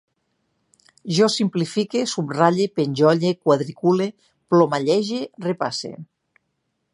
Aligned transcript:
Jo 1.17 1.27
simplifique, 1.33 2.01
subratlle, 2.13 2.65
penjolle, 2.79 3.35
quadricule, 3.45 4.09
plomallege, 4.55 5.21
repasse 5.51 5.93